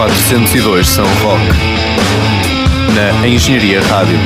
[0.00, 1.44] 402 São Roque.
[2.94, 4.18] Na Engenharia Rádio.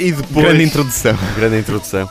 [0.00, 0.46] E depois.
[0.46, 1.16] Grande introdução.
[1.36, 2.10] Grande introdução.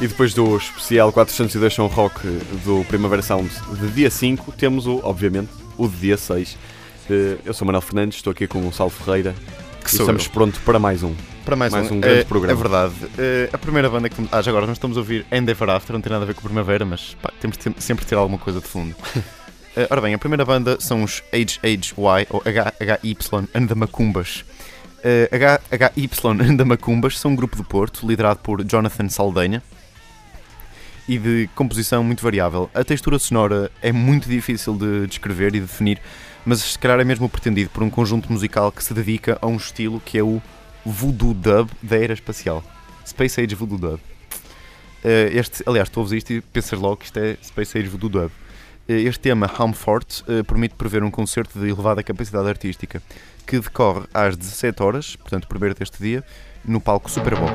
[0.00, 2.26] E depois do especial 402 São Rock
[2.64, 6.56] do Primavera Sound de dia 5, temos o, obviamente, o de dia 6.
[7.10, 9.34] Eh, Eu sou Manuel Fernandes, estou aqui com o Gonçalo Ferreira
[9.84, 11.14] Que e estamos prontos para mais um.
[11.44, 12.58] Para mais, mais um, um grande é, programa.
[12.58, 12.94] É verdade.
[13.18, 14.26] Eh, a primeira banda que.
[14.32, 16.42] Ah, já agora nós estamos a ouvir Endeavor After, não tem nada a ver com
[16.42, 18.94] Primavera, mas pá, temos de sempre de ter alguma coisa de fundo.
[19.76, 24.44] Eh, ora bem, a primeira banda são os HHY, ou HHY and the Macumbas.
[25.02, 26.08] Eh, HHY
[26.42, 29.62] and the Macumbas são um grupo do Porto, liderado por Jonathan Saldanha,
[31.08, 32.70] e de composição muito variável.
[32.74, 36.00] A textura sonora é muito difícil de descrever e definir,
[36.44, 39.56] mas se calhar é mesmo pretendido por um conjunto musical que se dedica a um
[39.56, 40.40] estilo que é o
[40.84, 42.62] Voodoo Dub da era espacial.
[43.06, 44.00] Space Age Voodoo Dub.
[45.02, 48.08] Eh, este, aliás, tu ouves isto e pensas logo que isto é Space Age Voodoo
[48.08, 48.30] Dub.
[48.88, 53.02] Eh, Este tema, Home Fort, eh, permite prever um concerto de elevada capacidade artística
[53.50, 56.22] que decorre às 17 horas, portanto, primeiro deste dia,
[56.64, 57.50] no palco Superboc.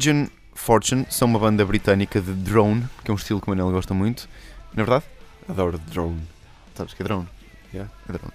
[0.00, 3.70] Vision Fortune são uma banda britânica de drone, que é um estilo que o Manel
[3.70, 4.26] gosta muito.
[4.74, 5.04] Na verdade,
[5.46, 6.22] Adoro drone.
[6.74, 7.28] sabes que é drone?
[7.70, 7.92] Yeah.
[8.08, 8.32] É drone.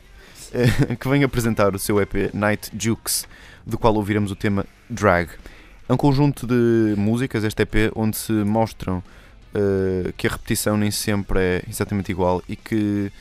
[0.53, 3.27] Eh, que vem apresentar o seu EP Night Jukes,
[3.65, 5.27] do qual ouviremos o tema Drag.
[5.89, 9.01] É um conjunto de músicas, este EP, onde se mostram
[9.55, 13.11] eh, que a repetição nem sempre é exatamente igual e que,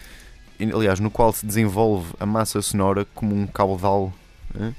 [0.61, 4.13] aliás, no qual se desenvolve a massa sonora como um caudal.
[4.61, 4.75] eh?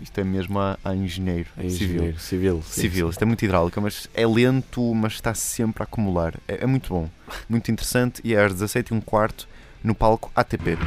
[0.00, 1.94] Isto é mesmo a, a engenheiro, É civil.
[1.96, 2.62] engenheiro, Civil.
[2.64, 3.10] sim, Civil, sim.
[3.10, 6.34] isto é muito hidráulica, mas é lento, mas está sempre a acumular.
[6.46, 7.08] É, é muito bom,
[7.48, 9.48] muito interessante e é às 17 e um quarto
[9.82, 10.78] no palco ATP.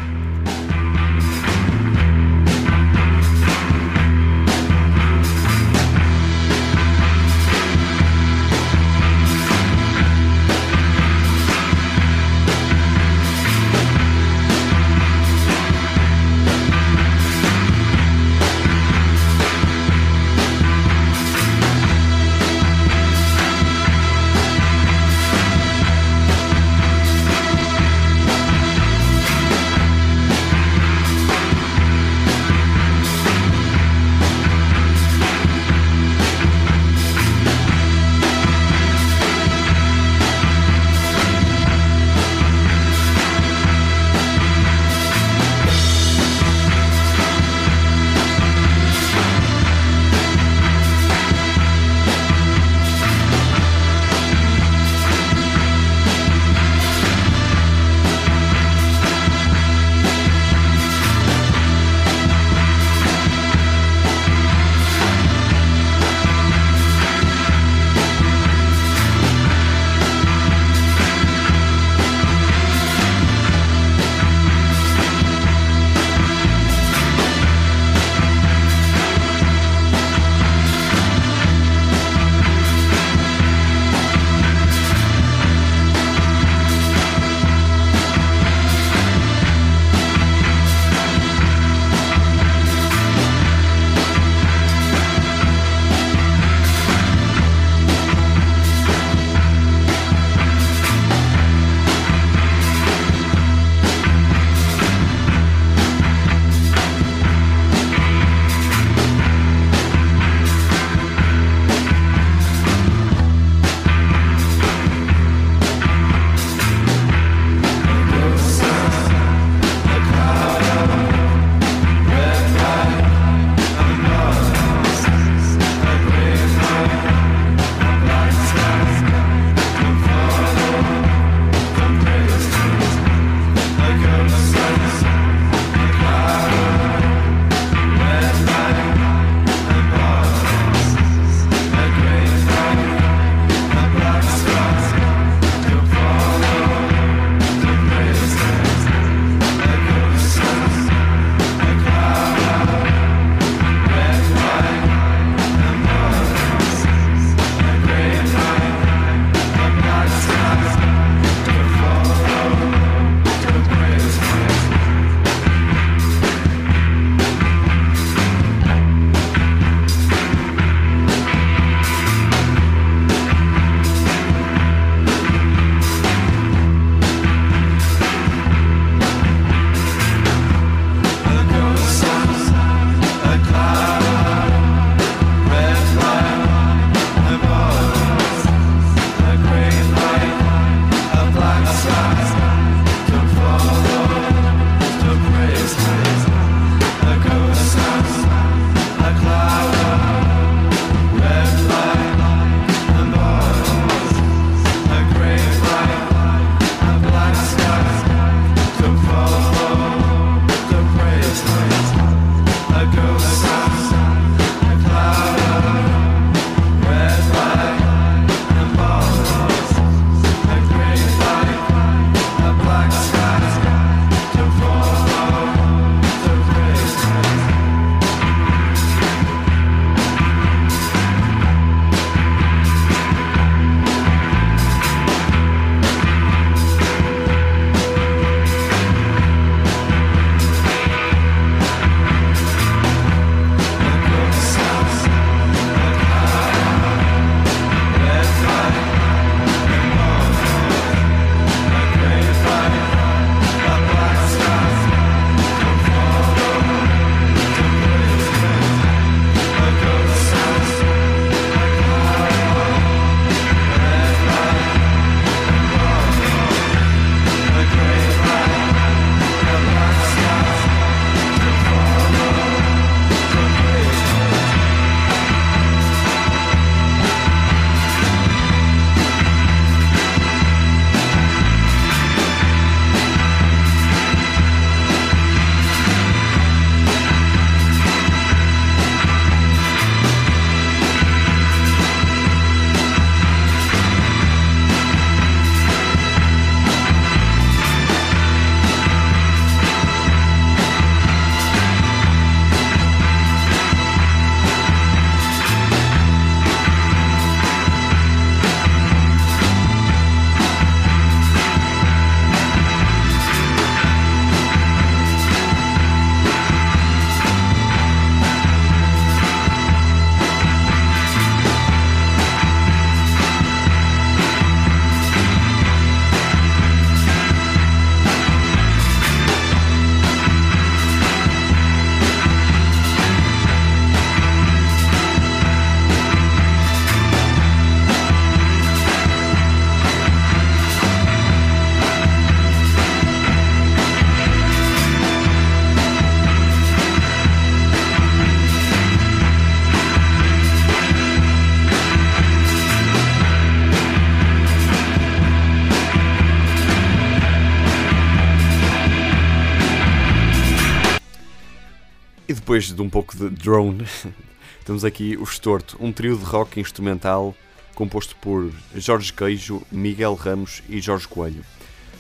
[362.34, 363.86] Depois de um pouco de drone,
[364.66, 367.36] temos aqui o Estorto, um trio de rock instrumental
[367.76, 371.44] composto por Jorge Queijo, Miguel Ramos e Jorge Coelho.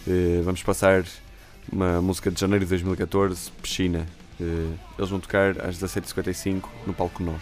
[0.05, 1.03] Uh, vamos passar
[1.71, 4.05] uma música de janeiro de 2014, Piscina.
[4.39, 7.41] Uh, eles vão tocar às 17h55 no palco Nós.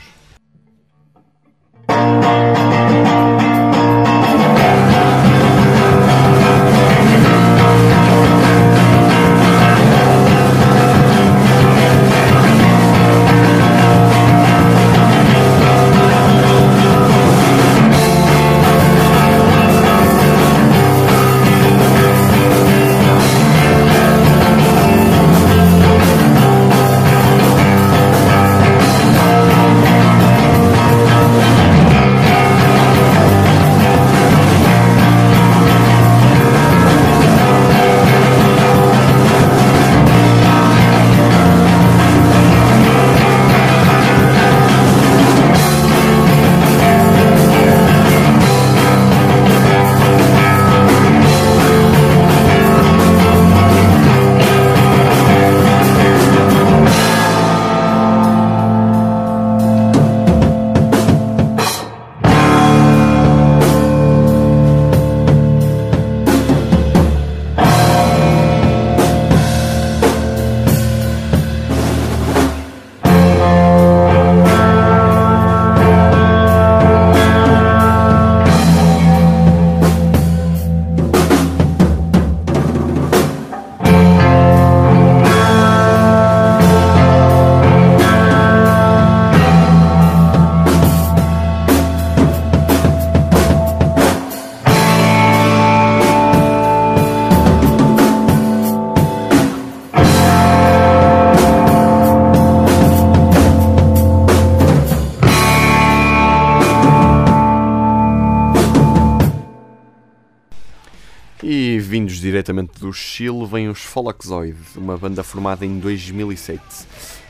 [112.39, 116.61] Diretamente do Chile, vem os Folaxoid, uma banda formada em 2007.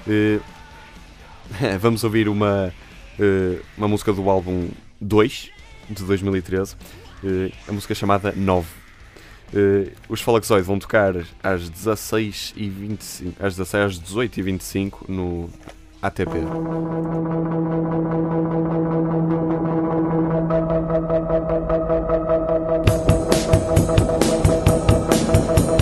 [0.05, 0.41] Uh,
[1.61, 2.71] eh, vamos ouvir uma,
[3.19, 4.69] uh, uma música do álbum
[5.01, 5.49] 2,
[5.89, 6.77] de 2013, uh,
[7.23, 8.67] eh, a música chamada 9.
[10.07, 15.49] os Folaxoid vão tocar às 16 e 25, às 16 às 18 e 25 no
[16.01, 16.33] ATP.
[25.59, 25.78] Thank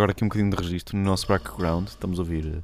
[0.00, 1.88] agora aqui um bocadinho de registro no nosso background.
[1.88, 2.62] Estamos a ouvir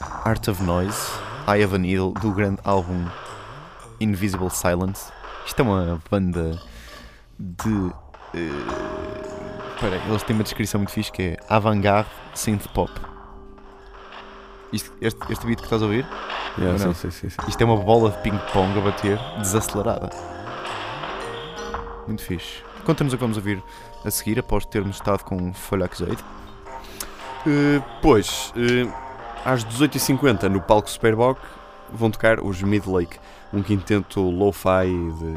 [0.00, 0.98] eh, Art of Noise,
[1.46, 3.06] Eye of a Needle, do grande álbum
[4.00, 5.12] Invisible Silence.
[5.46, 6.60] Isto é uma banda
[7.38, 7.92] de.
[8.34, 12.90] aí, eles têm uma descrição muito fixe que é avant-garde synth pop.
[14.72, 16.06] Isto- este, este beat que estás a ouvir,
[16.58, 16.92] Yeah, Não.
[16.92, 20.10] sim, sim, sim, isto é uma bola de ping-pong a bater desacelerada.
[22.06, 22.64] Muito fixe.
[22.84, 23.62] Conta-nos o que vamos ouvir
[24.04, 26.18] a seguir, após termos estado com Folhaxoid.
[27.48, 28.86] Eh, pois, eh,
[29.42, 31.40] às 18h50 no palco Superboc
[31.90, 33.18] vão tocar os Midlake,
[33.54, 34.86] um quinteto lo-fi
[35.18, 35.34] de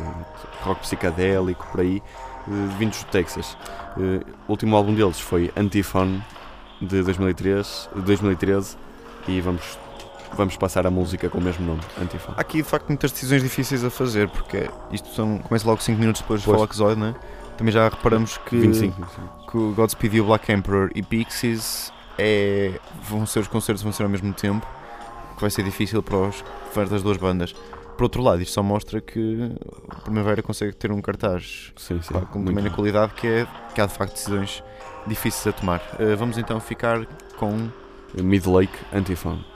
[0.64, 2.04] rock psicadélico por aí,
[2.48, 3.58] eh, vindos do Texas.
[3.96, 6.20] O último álbum deles foi Antiphon
[6.82, 8.76] de 2003, 2013
[9.30, 9.80] e vamos,
[10.34, 12.34] vamos passar a música com o mesmo nome, Antiphon.
[12.36, 15.98] Há aqui de facto muitas decisões difíceis a fazer, porque isto são, começa logo 5
[15.98, 16.58] minutos depois do Pois.
[16.58, 17.16] Folhaxoid, né?
[17.58, 19.48] Também já reparamos que, 25, 25.
[19.50, 24.04] que o Godspeed You Black Emperor e Pixies é, vão ser os concertos vão ser
[24.04, 24.66] ao mesmo tempo,
[25.36, 27.54] que vai ser difícil para os fãs das duas bandas.
[27.98, 29.52] Por outro lado, isto só mostra que
[29.90, 32.14] a Primavera consegue ter um cartaz Sim, sim.
[32.14, 32.70] pá, com bom.
[32.72, 34.64] qualidade que, é, que há de facto decisões
[35.06, 35.82] difíceis a tomar.
[36.00, 37.06] Eh, vamos então ficar
[37.38, 37.70] com
[38.16, 39.51] Midlake, Antiphon.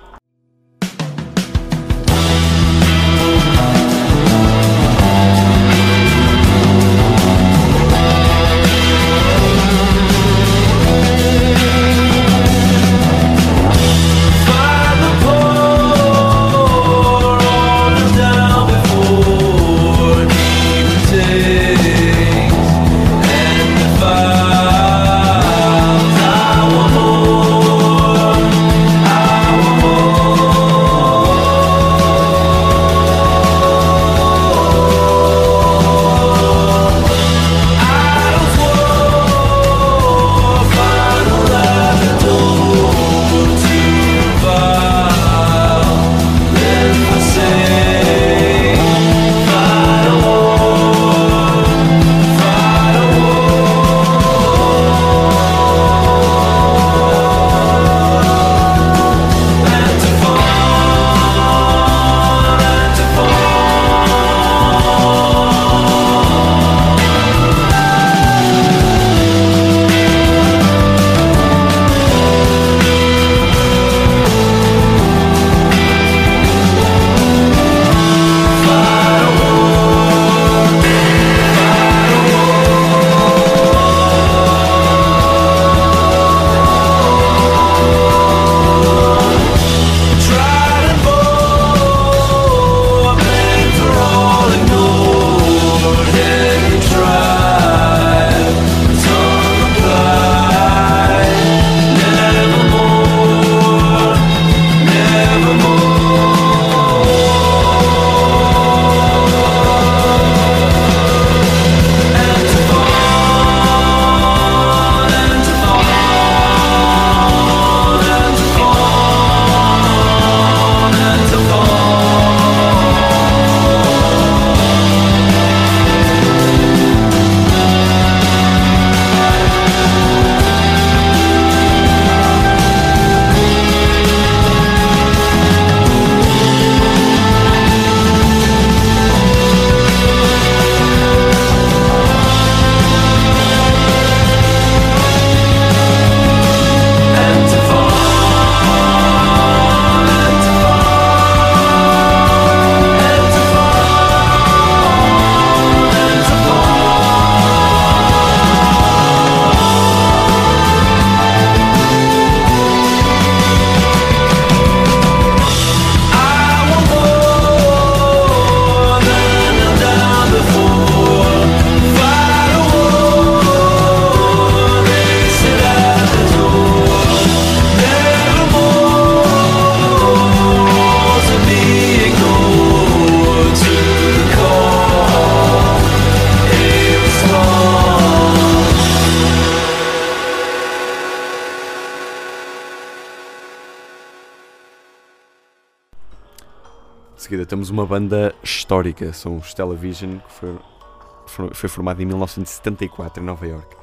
[197.46, 201.70] Temos uma banda histórica, são os Television, que foi, foi,
[202.02, 203.76] em 1974 em Nova York.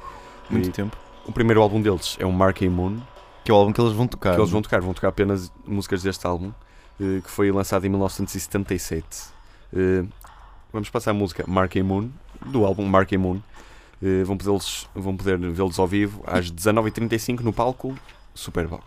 [0.49, 0.97] muito E tempo.
[1.25, 2.99] O primeiro álbum deles é o Marquee Moon,
[3.43, 4.35] Que é o álbum que eles vão tocar.
[4.35, 6.51] que eles vão tocar, vão tocar apenas músicas deste álbum,
[6.99, 9.05] eh, que foi lançado em 1977.
[9.75, 10.03] Eh,
[10.71, 12.09] Vamos passar a música Marquee Moon,
[12.47, 13.39] do álbum Marquee Moon,
[14.05, 14.59] Eh, vão poder,
[14.93, 17.95] vão poder vê-los ao vivo às 19h35 no palco
[18.35, 18.83] Superboc.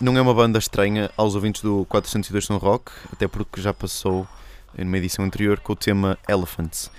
[0.00, 4.26] Não é uma banda estranha aos ouvintes do 402 Som Rock, até porque já passou
[4.76, 6.90] numa edição anterior com o tema Elephants,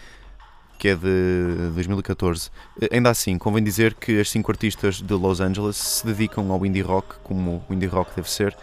[0.78, 2.52] que é de 2014.
[2.80, 6.64] Eh, Ainda assim, convém dizer que as cinco artistas de Los Angeles se dedicam ao
[6.64, 8.56] indie rock, como o indie rock deve ser,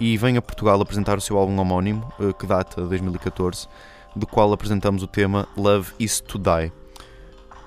[0.00, 3.68] e vêm a Portugal apresentar o seu álbum homónimo, eh, que data de 2014,
[4.16, 6.72] do qual apresentamos o tema Love Is To Die.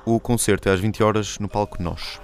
[0.04, 2.20] O concerto é às 20 horas no palco Nós.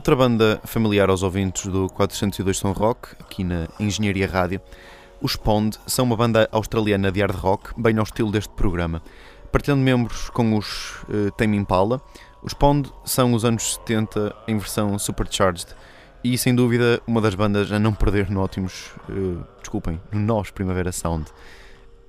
[0.00, 4.58] Outra banda familiar aos ouvintes do 402 Som Rock, aqui na Engenharia Rádio,
[5.20, 9.02] os Pond são uma banda australiana de hard rock, bem ao estilo deste programa.
[9.52, 12.00] Partilhando membros com os uh, Tame Impala,
[12.42, 15.66] os Pond são os anos 70 em versão supercharged
[16.24, 20.50] e sem dúvida uma das bandas a não perder no ótimos, uh, desculpem, no Nós
[20.50, 21.26] Primavera Sound.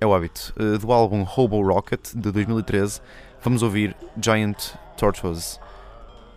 [0.00, 0.54] É o hábito.
[0.58, 3.02] Uh, do álbum Hobo Rocket de 2013,
[3.42, 5.60] vamos ouvir Giant Tortoise.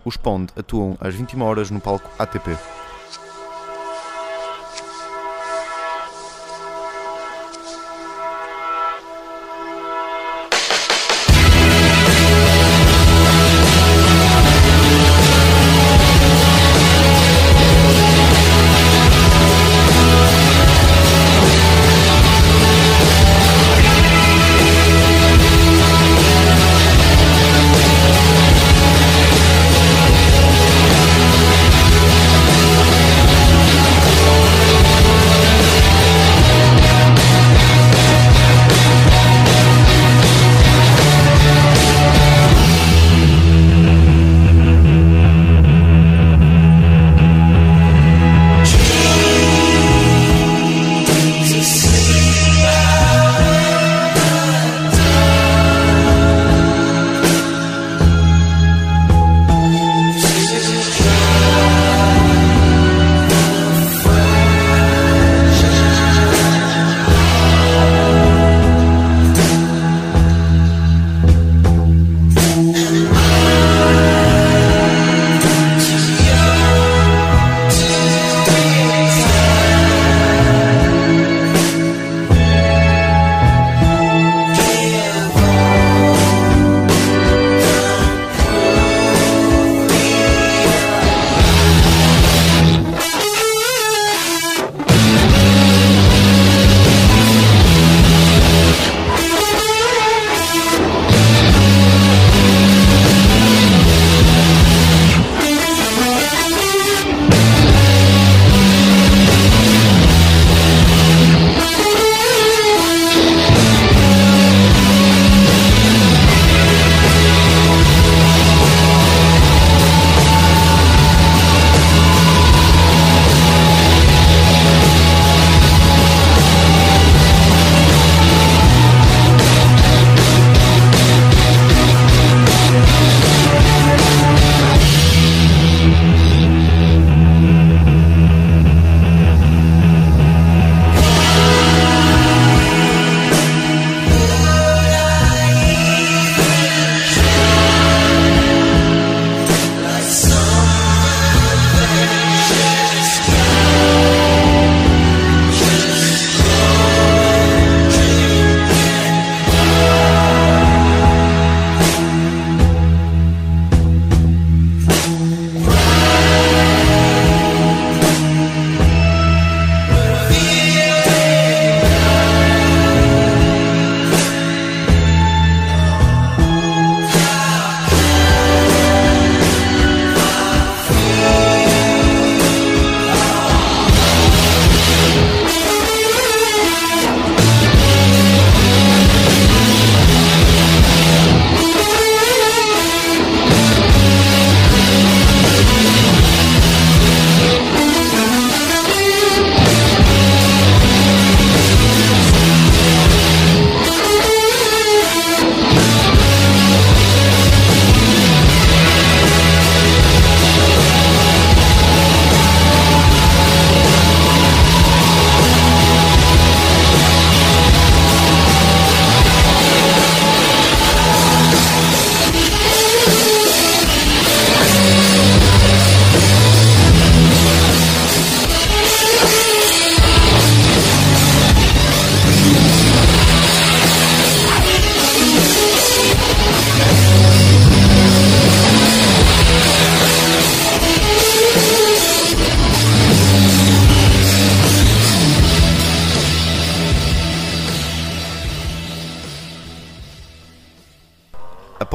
[0.06, 2.51] Os Pond atuam às 21 horas no palco ATP.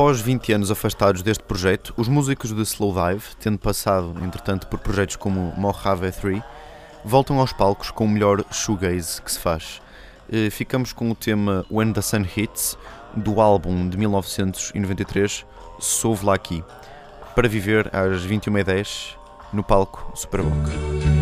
[0.01, 5.14] Após 20 anos afastados deste projeto, os músicos de Slowdive, tendo passado, entretanto, por projetos
[5.14, 6.42] como Mojave 3,
[7.05, 9.82] voltam aos palcos com o melhor shoegaze que se faz.
[10.32, 12.78] Eh, Ficamos com o tema When the Sun Hits,
[13.14, 15.44] do álbum de 1993,
[15.78, 16.64] Sou Aqui.
[17.34, 19.16] Para viver às 21h10,
[19.53, 21.19] no palco Superboc.